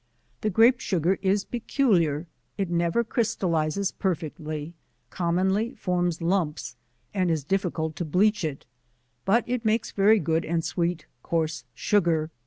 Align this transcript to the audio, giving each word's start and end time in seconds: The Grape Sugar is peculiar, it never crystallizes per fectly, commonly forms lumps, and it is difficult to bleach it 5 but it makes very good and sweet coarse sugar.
The 0.41 0.49
Grape 0.49 0.79
Sugar 0.79 1.19
is 1.21 1.45
peculiar, 1.45 2.25
it 2.57 2.71
never 2.71 3.03
crystallizes 3.03 3.91
per 3.91 4.15
fectly, 4.15 4.73
commonly 5.11 5.75
forms 5.75 6.23
lumps, 6.23 6.75
and 7.13 7.29
it 7.29 7.33
is 7.33 7.43
difficult 7.43 7.95
to 7.97 8.05
bleach 8.05 8.43
it 8.43 8.65
5 9.25 9.25
but 9.25 9.43
it 9.47 9.63
makes 9.63 9.91
very 9.91 10.17
good 10.17 10.43
and 10.43 10.65
sweet 10.65 11.05
coarse 11.21 11.65
sugar. 11.75 12.31